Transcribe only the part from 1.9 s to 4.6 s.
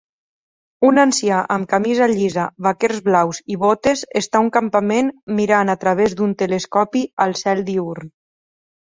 llisa, vaquers blaus i botes està a un